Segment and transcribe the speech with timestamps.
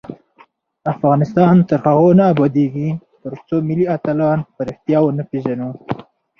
[0.93, 2.89] افغانستان تر هغو نه ابادیږي،
[3.21, 5.69] ترڅو ملي اتلان په ریښتیا ونه پیژنو.